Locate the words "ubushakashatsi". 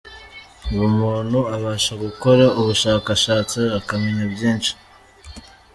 2.59-3.59